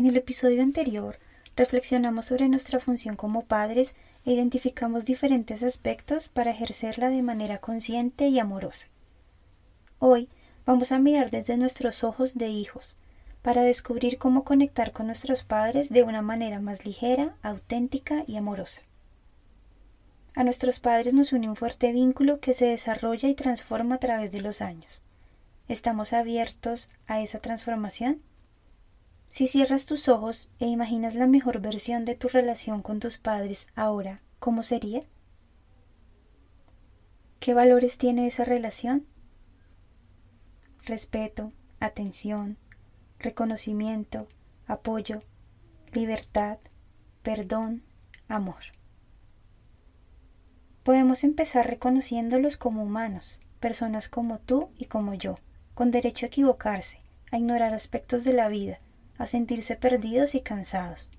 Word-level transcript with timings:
En 0.00 0.06
el 0.06 0.16
episodio 0.16 0.62
anterior 0.62 1.18
reflexionamos 1.56 2.24
sobre 2.24 2.48
nuestra 2.48 2.80
función 2.80 3.16
como 3.16 3.44
padres 3.44 3.94
e 4.24 4.32
identificamos 4.32 5.04
diferentes 5.04 5.62
aspectos 5.62 6.30
para 6.30 6.52
ejercerla 6.52 7.10
de 7.10 7.20
manera 7.20 7.58
consciente 7.58 8.28
y 8.28 8.38
amorosa. 8.38 8.88
Hoy 9.98 10.30
vamos 10.64 10.90
a 10.90 10.98
mirar 10.98 11.30
desde 11.30 11.58
nuestros 11.58 12.02
ojos 12.02 12.38
de 12.38 12.48
hijos, 12.48 12.96
para 13.42 13.62
descubrir 13.62 14.16
cómo 14.16 14.42
conectar 14.42 14.92
con 14.92 15.04
nuestros 15.04 15.42
padres 15.42 15.90
de 15.90 16.02
una 16.02 16.22
manera 16.22 16.60
más 16.60 16.86
ligera, 16.86 17.36
auténtica 17.42 18.24
y 18.26 18.38
amorosa. 18.38 18.80
A 20.34 20.44
nuestros 20.44 20.80
padres 20.80 21.12
nos 21.12 21.34
une 21.34 21.46
un 21.46 21.56
fuerte 21.56 21.92
vínculo 21.92 22.40
que 22.40 22.54
se 22.54 22.64
desarrolla 22.64 23.28
y 23.28 23.34
transforma 23.34 23.96
a 23.96 24.00
través 24.00 24.32
de 24.32 24.40
los 24.40 24.62
años. 24.62 25.02
¿Estamos 25.68 26.14
abiertos 26.14 26.88
a 27.06 27.20
esa 27.20 27.38
transformación? 27.40 28.22
Si 29.30 29.46
cierras 29.46 29.86
tus 29.86 30.08
ojos 30.08 30.50
e 30.58 30.66
imaginas 30.66 31.14
la 31.14 31.28
mejor 31.28 31.60
versión 31.60 32.04
de 32.04 32.16
tu 32.16 32.26
relación 32.26 32.82
con 32.82 32.98
tus 32.98 33.16
padres 33.16 33.68
ahora, 33.76 34.20
¿cómo 34.40 34.64
sería? 34.64 35.02
¿Qué 37.38 37.54
valores 37.54 37.96
tiene 37.96 38.26
esa 38.26 38.44
relación? 38.44 39.06
Respeto, 40.84 41.52
atención, 41.78 42.58
reconocimiento, 43.20 44.26
apoyo, 44.66 45.22
libertad, 45.92 46.58
perdón, 47.22 47.84
amor. 48.26 48.62
Podemos 50.82 51.22
empezar 51.22 51.68
reconociéndolos 51.68 52.56
como 52.56 52.82
humanos, 52.82 53.38
personas 53.60 54.08
como 54.08 54.40
tú 54.40 54.70
y 54.76 54.86
como 54.86 55.14
yo, 55.14 55.36
con 55.74 55.92
derecho 55.92 56.26
a 56.26 56.28
equivocarse, 56.28 56.98
a 57.30 57.38
ignorar 57.38 57.74
aspectos 57.74 58.24
de 58.24 58.32
la 58.32 58.48
vida, 58.48 58.80
a 59.20 59.26
sentirse 59.26 59.76
perdidos 59.76 60.34
y 60.34 60.40
cansados. 60.40 61.10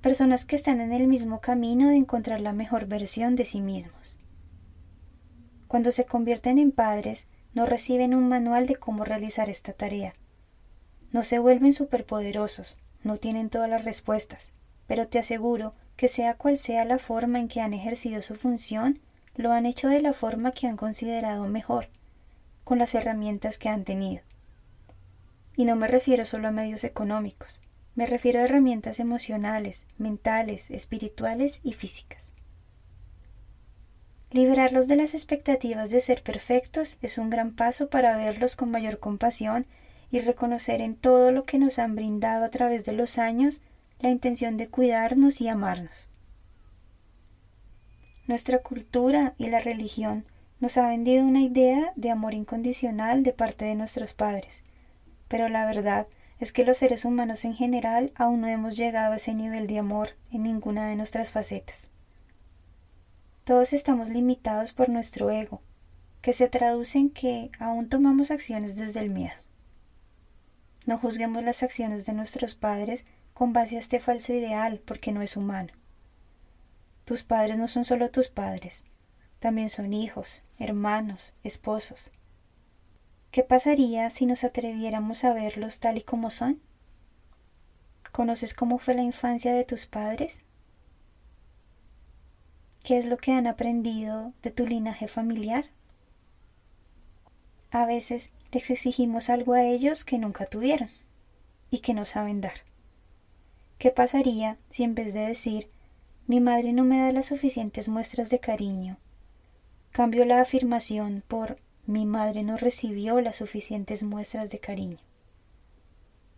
Personas 0.00 0.44
que 0.44 0.56
están 0.56 0.80
en 0.80 0.92
el 0.92 1.06
mismo 1.06 1.40
camino 1.40 1.88
de 1.88 1.94
encontrar 1.94 2.40
la 2.40 2.52
mejor 2.52 2.86
versión 2.86 3.36
de 3.36 3.44
sí 3.44 3.60
mismos. 3.60 4.18
Cuando 5.68 5.92
se 5.92 6.04
convierten 6.04 6.58
en 6.58 6.72
padres, 6.72 7.28
no 7.54 7.64
reciben 7.64 8.12
un 8.12 8.26
manual 8.26 8.66
de 8.66 8.74
cómo 8.74 9.04
realizar 9.04 9.48
esta 9.48 9.72
tarea. 9.72 10.14
No 11.12 11.22
se 11.22 11.38
vuelven 11.38 11.72
superpoderosos, 11.72 12.76
no 13.04 13.18
tienen 13.18 13.50
todas 13.50 13.70
las 13.70 13.84
respuestas, 13.84 14.52
pero 14.88 15.06
te 15.06 15.20
aseguro 15.20 15.74
que 15.96 16.08
sea 16.08 16.34
cual 16.34 16.56
sea 16.56 16.84
la 16.84 16.98
forma 16.98 17.38
en 17.38 17.46
que 17.46 17.60
han 17.60 17.72
ejercido 17.72 18.20
su 18.20 18.34
función, 18.34 18.98
lo 19.36 19.52
han 19.52 19.64
hecho 19.64 19.86
de 19.86 20.00
la 20.00 20.12
forma 20.12 20.50
que 20.50 20.66
han 20.66 20.76
considerado 20.76 21.44
mejor, 21.46 21.86
con 22.64 22.78
las 22.78 22.96
herramientas 22.96 23.58
que 23.58 23.68
han 23.68 23.84
tenido. 23.84 24.24
Y 25.60 25.66
no 25.66 25.76
me 25.76 25.88
refiero 25.88 26.24
solo 26.24 26.48
a 26.48 26.52
medios 26.52 26.84
económicos, 26.84 27.60
me 27.94 28.06
refiero 28.06 28.40
a 28.40 28.44
herramientas 28.44 28.98
emocionales, 28.98 29.84
mentales, 29.98 30.70
espirituales 30.70 31.60
y 31.62 31.74
físicas. 31.74 32.32
Liberarlos 34.30 34.88
de 34.88 34.96
las 34.96 35.12
expectativas 35.12 35.90
de 35.90 36.00
ser 36.00 36.22
perfectos 36.22 36.96
es 37.02 37.18
un 37.18 37.28
gran 37.28 37.54
paso 37.54 37.90
para 37.90 38.16
verlos 38.16 38.56
con 38.56 38.70
mayor 38.70 39.00
compasión 39.00 39.66
y 40.10 40.20
reconocer 40.20 40.80
en 40.80 40.96
todo 40.96 41.30
lo 41.30 41.44
que 41.44 41.58
nos 41.58 41.78
han 41.78 41.94
brindado 41.94 42.46
a 42.46 42.48
través 42.48 42.86
de 42.86 42.92
los 42.92 43.18
años 43.18 43.60
la 43.98 44.08
intención 44.08 44.56
de 44.56 44.70
cuidarnos 44.70 45.42
y 45.42 45.48
amarnos. 45.48 46.08
Nuestra 48.26 48.60
cultura 48.60 49.34
y 49.36 49.48
la 49.48 49.60
religión 49.60 50.24
nos 50.58 50.78
ha 50.78 50.88
vendido 50.88 51.22
una 51.22 51.42
idea 51.42 51.92
de 51.96 52.08
amor 52.08 52.32
incondicional 52.32 53.22
de 53.24 53.34
parte 53.34 53.66
de 53.66 53.74
nuestros 53.74 54.14
padres, 54.14 54.64
pero 55.30 55.48
la 55.48 55.64
verdad 55.64 56.08
es 56.40 56.52
que 56.52 56.64
los 56.64 56.78
seres 56.78 57.04
humanos 57.04 57.44
en 57.44 57.54
general 57.54 58.10
aún 58.16 58.40
no 58.40 58.48
hemos 58.48 58.76
llegado 58.76 59.12
a 59.12 59.16
ese 59.16 59.32
nivel 59.32 59.68
de 59.68 59.78
amor 59.78 60.16
en 60.32 60.42
ninguna 60.42 60.88
de 60.88 60.96
nuestras 60.96 61.30
facetas. 61.30 61.88
Todos 63.44 63.72
estamos 63.72 64.08
limitados 64.08 64.72
por 64.72 64.88
nuestro 64.88 65.30
ego, 65.30 65.62
que 66.20 66.32
se 66.32 66.48
traduce 66.48 66.98
en 66.98 67.10
que 67.10 67.52
aún 67.60 67.88
tomamos 67.88 68.32
acciones 68.32 68.74
desde 68.74 68.98
el 68.98 69.10
miedo. 69.10 69.36
No 70.84 70.98
juzguemos 70.98 71.44
las 71.44 71.62
acciones 71.62 72.06
de 72.06 72.12
nuestros 72.12 72.56
padres 72.56 73.04
con 73.32 73.52
base 73.52 73.76
a 73.76 73.78
este 73.78 74.00
falso 74.00 74.32
ideal, 74.32 74.82
porque 74.84 75.12
no 75.12 75.22
es 75.22 75.36
humano. 75.36 75.72
Tus 77.04 77.22
padres 77.22 77.56
no 77.56 77.68
son 77.68 77.84
solo 77.84 78.10
tus 78.10 78.30
padres, 78.30 78.82
también 79.38 79.70
son 79.70 79.92
hijos, 79.92 80.42
hermanos, 80.58 81.34
esposos, 81.44 82.10
¿Qué 83.30 83.44
pasaría 83.44 84.10
si 84.10 84.26
nos 84.26 84.42
atreviéramos 84.42 85.22
a 85.22 85.32
verlos 85.32 85.78
tal 85.78 85.98
y 85.98 86.02
como 86.02 86.30
son? 86.30 86.60
¿Conoces 88.10 88.54
cómo 88.54 88.78
fue 88.78 88.94
la 88.94 89.02
infancia 89.02 89.52
de 89.52 89.64
tus 89.64 89.86
padres? 89.86 90.42
¿Qué 92.82 92.98
es 92.98 93.06
lo 93.06 93.18
que 93.18 93.32
han 93.32 93.46
aprendido 93.46 94.32
de 94.42 94.50
tu 94.50 94.66
linaje 94.66 95.06
familiar? 95.06 95.66
A 97.70 97.86
veces 97.86 98.32
les 98.50 98.68
exigimos 98.68 99.30
algo 99.30 99.52
a 99.52 99.62
ellos 99.62 100.04
que 100.04 100.18
nunca 100.18 100.46
tuvieron 100.46 100.90
y 101.70 101.78
que 101.78 101.94
no 101.94 102.04
saben 102.04 102.40
dar. 102.40 102.64
¿Qué 103.78 103.92
pasaría 103.92 104.58
si 104.70 104.82
en 104.82 104.96
vez 104.96 105.14
de 105.14 105.20
decir 105.20 105.68
mi 106.26 106.40
madre 106.40 106.72
no 106.72 106.82
me 106.82 106.98
da 106.98 107.12
las 107.12 107.26
suficientes 107.26 107.88
muestras 107.88 108.28
de 108.28 108.40
cariño, 108.40 108.98
cambio 109.92 110.24
la 110.24 110.40
afirmación 110.40 111.22
por 111.28 111.58
mi 111.90 112.06
madre 112.06 112.44
no 112.44 112.56
recibió 112.56 113.20
las 113.20 113.36
suficientes 113.36 114.04
muestras 114.04 114.48
de 114.50 114.60
cariño. 114.60 114.98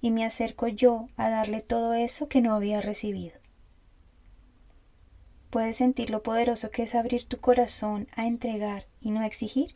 Y 0.00 0.10
me 0.10 0.24
acerco 0.24 0.66
yo 0.66 1.08
a 1.18 1.28
darle 1.28 1.60
todo 1.60 1.92
eso 1.92 2.26
que 2.26 2.40
no 2.40 2.54
había 2.54 2.80
recibido. 2.80 3.34
¿Puedes 5.50 5.76
sentir 5.76 6.08
lo 6.08 6.22
poderoso 6.22 6.70
que 6.70 6.84
es 6.84 6.94
abrir 6.94 7.26
tu 7.26 7.38
corazón 7.38 8.08
a 8.16 8.26
entregar 8.26 8.86
y 9.02 9.10
no 9.10 9.20
a 9.20 9.26
exigir? 9.26 9.74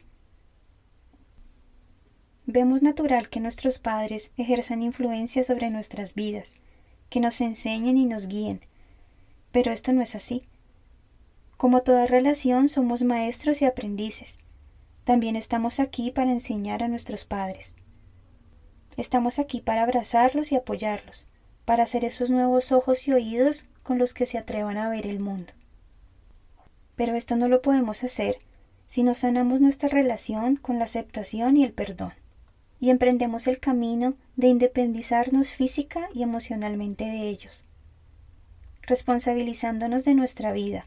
Vemos 2.47 2.81
natural 2.83 3.29
que 3.29 3.41
nuestros 3.41 3.79
padres 3.79 4.33
ejerzan 4.39 4.81
influencia 4.81 5.45
sobre 5.45 5.69
nuestras 5.69 6.15
vidas, 6.15 6.55
que 7.11 7.21
nos 7.21 7.43
enseñen 7.43 7.99
y 7.99 8.07
nos 8.07 8.29
guíen, 8.29 8.63
pero 9.53 9.73
esto 9.73 9.93
no 9.93 10.01
es 10.01 10.15
así. 10.15 10.43
Como 11.59 11.83
toda 11.83 12.07
relación 12.07 12.71
somos 12.71 13.03
maestros 13.03 13.61
y 13.61 13.67
aprendices, 13.67 14.39
también 15.07 15.37
estamos 15.37 15.79
aquí 15.79 16.11
para 16.11 16.33
enseñar 16.33 16.83
a 16.83 16.89
nuestros 16.89 17.25
padres. 17.25 17.77
Estamos 18.97 19.39
aquí 19.39 19.61
para 19.61 19.85
abrazarlos 19.85 20.51
y 20.51 20.57
apoyarlos, 20.57 21.27
para 21.65 21.85
hacer 21.85 22.05
esos 22.05 22.29
nuevos 22.29 22.73
ojos 22.73 23.07
y 23.07 23.13
oídos 23.13 23.69
con 23.85 23.99
los 23.99 24.15
que 24.15 24.27
se 24.27 24.37
atrevan 24.37 24.79
a 24.79 24.89
ver 24.91 25.07
el 25.07 25.21
mundo. 25.21 25.53
Pero 26.97 27.15
esto 27.15 27.37
no 27.37 27.47
lo 27.47 27.63
podemos 27.63 28.03
hacer 28.03 28.39
si 28.89 29.05
no 29.05 29.15
sanamos 29.15 29.61
nuestra 29.61 29.89
relación 29.89 30.57
con 30.57 30.81
la 30.81 30.87
aceptación 30.87 31.57
y 31.57 31.63
el 31.63 31.73
perdón, 31.73 32.15
y 32.81 32.91
emprendemos 32.91 33.47
el 33.47 33.61
camino 33.61 34.15
de 34.35 34.49
independizarnos 34.49 35.53
física 35.53 36.09
y 36.15 36.25
emocionalmente 36.25 37.05
de 37.05 37.29
ellos, 37.29 37.63
responsabilizándonos 38.83 40.05
de 40.05 40.15
nuestra 40.15 40.51
vida, 40.51 40.83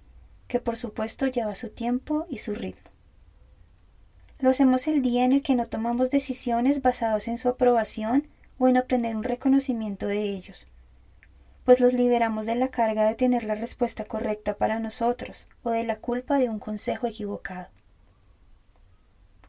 que 0.49 0.59
por 0.59 0.75
supuesto 0.75 1.25
lleva 1.27 1.55
su 1.55 1.69
tiempo 1.69 2.25
y 2.29 2.39
su 2.39 2.53
ritmo. 2.53 2.88
Lo 4.39 4.49
hacemos 4.49 4.87
el 4.87 5.01
día 5.01 5.25
en 5.25 5.33
el 5.33 5.43
que 5.43 5.55
no 5.55 5.65
tomamos 5.65 6.09
decisiones 6.09 6.81
basadas 6.81 7.27
en 7.27 7.37
su 7.37 7.49
aprobación 7.49 8.25
o 8.57 8.69
en 8.69 8.77
obtener 8.77 9.17
un 9.17 9.25
reconocimiento 9.25 10.07
de 10.07 10.21
ellos, 10.21 10.65
pues 11.65 11.81
los 11.81 11.91
liberamos 11.91 12.45
de 12.45 12.55
la 12.55 12.69
carga 12.69 13.05
de 13.05 13.15
tener 13.15 13.43
la 13.43 13.55
respuesta 13.55 14.05
correcta 14.05 14.55
para 14.55 14.79
nosotros 14.79 15.45
o 15.61 15.71
de 15.71 15.83
la 15.83 15.97
culpa 15.97 16.37
de 16.37 16.47
un 16.47 16.57
consejo 16.57 17.05
equivocado. 17.05 17.67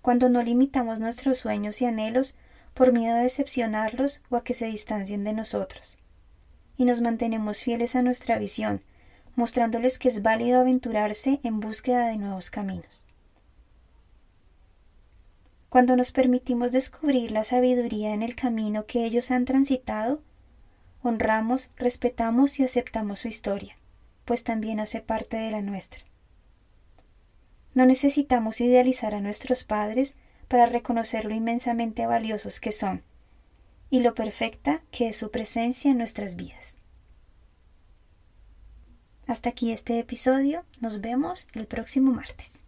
Cuando 0.02 0.28
no 0.28 0.42
limitamos 0.42 0.98
nuestros 0.98 1.38
sueños 1.38 1.80
y 1.80 1.84
anhelos 1.84 2.34
por 2.74 2.92
miedo 2.92 3.14
a 3.14 3.22
decepcionarlos 3.22 4.22
o 4.28 4.36
a 4.36 4.42
que 4.42 4.54
se 4.54 4.66
distancien 4.66 5.22
de 5.22 5.32
nosotros, 5.32 5.98
y 6.76 6.84
nos 6.84 7.00
mantenemos 7.00 7.62
fieles 7.62 7.94
a 7.94 8.02
nuestra 8.02 8.38
visión, 8.38 8.82
mostrándoles 9.36 10.00
que 10.00 10.08
es 10.08 10.22
válido 10.22 10.60
aventurarse 10.60 11.38
en 11.44 11.60
búsqueda 11.60 12.08
de 12.08 12.16
nuevos 12.16 12.50
caminos. 12.50 13.06
Cuando 15.70 15.94
nos 15.94 16.10
permitimos 16.10 16.72
descubrir 16.72 17.30
la 17.30 17.44
sabiduría 17.44 18.12
en 18.12 18.22
el 18.22 18.34
camino 18.34 18.86
que 18.86 19.04
ellos 19.04 19.30
han 19.30 19.44
transitado, 19.44 20.20
honramos, 21.00 21.70
respetamos 21.76 22.58
y 22.58 22.64
aceptamos 22.64 23.20
su 23.20 23.28
historia, 23.28 23.76
pues 24.24 24.42
también 24.42 24.80
hace 24.80 25.00
parte 25.00 25.36
de 25.36 25.52
la 25.52 25.62
nuestra. 25.62 26.02
No 27.72 27.86
necesitamos 27.86 28.60
idealizar 28.60 29.14
a 29.14 29.20
nuestros 29.20 29.62
padres 29.62 30.16
para 30.48 30.66
reconocer 30.66 31.24
lo 31.24 31.36
inmensamente 31.36 32.04
valiosos 32.04 32.58
que 32.58 32.72
son 32.72 33.04
y 33.90 34.00
lo 34.00 34.12
perfecta 34.16 34.82
que 34.90 35.08
es 35.10 35.16
su 35.16 35.30
presencia 35.30 35.92
en 35.92 35.98
nuestras 35.98 36.34
vidas. 36.34 36.78
Hasta 39.28 39.50
aquí 39.50 39.70
este 39.70 40.00
episodio, 40.00 40.64
nos 40.80 41.00
vemos 41.00 41.46
el 41.52 41.68
próximo 41.68 42.10
martes. 42.10 42.60